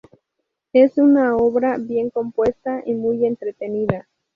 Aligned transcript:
Es 0.73 0.97
una 0.97 1.35
obra 1.37 1.77
bien 1.77 2.09
compuesta 2.09 2.81
y 2.87 2.95
muy 2.95 3.23
entretenida. 3.23 4.07